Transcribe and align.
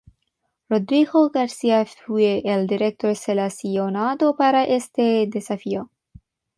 Rodrigo 0.67 1.29
García 1.29 1.85
fue 1.85 2.41
el 2.43 2.65
director 2.65 3.15
seleccionado 3.15 4.35
para 4.35 4.63
este 4.63 5.27
desafío. 5.27 5.91